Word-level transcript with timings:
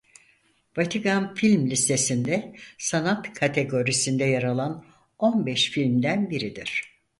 Vatikan 0.77 1.35
film 1.35 1.69
listesinde 1.69 2.55
"Sanat" 2.77 3.33
kategorisinde 3.33 4.23
yer 4.23 4.43
alan 4.43 4.85
on 5.19 5.45
beş 5.45 5.69
filmden 5.71 6.29
biridir. 6.29 6.83